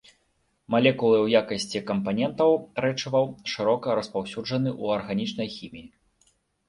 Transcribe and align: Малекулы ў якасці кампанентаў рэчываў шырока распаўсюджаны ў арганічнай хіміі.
Малекулы 0.75 1.17
ў 1.25 1.27
якасці 1.41 1.81
кампанентаў 1.91 2.51
рэчываў 2.85 3.25
шырока 3.55 3.87
распаўсюджаны 4.01 4.69
ў 4.83 5.01
арганічнай 5.01 5.47
хіміі. 5.59 5.87